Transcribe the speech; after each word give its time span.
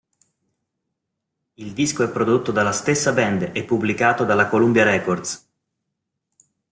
Il 1.53 1.73
disco 1.73 2.03
è 2.03 2.09
prodotto 2.09 2.51
dalla 2.51 2.71
stessa 2.71 3.13
band 3.13 3.51
e 3.53 3.63
pubblicato 3.63 4.25
dalla 4.25 4.47
Columbia 4.47 4.83
Records. 4.83 5.47